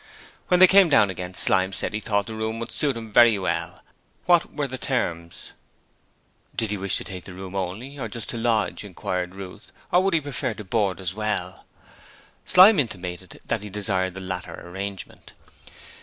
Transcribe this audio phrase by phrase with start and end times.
[0.47, 3.37] When they came down again Slyme said he thought the room would suit him very
[3.37, 3.83] well.
[4.25, 5.51] What were the terms?
[6.55, 8.83] Did he wish to take the room only just to lodge?
[8.83, 11.67] inquired Ruth, or would he prefer to board as well?
[12.47, 15.33] Slyme intimated that he desired the latter arrangement.